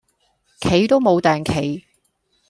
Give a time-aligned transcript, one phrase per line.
[0.61, 1.85] 企都無碇企